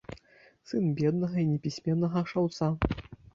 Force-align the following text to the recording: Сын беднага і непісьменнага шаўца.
Сын 0.71 0.87
беднага 1.01 1.37
і 1.43 1.43
непісьменнага 1.51 2.25
шаўца. 2.33 2.73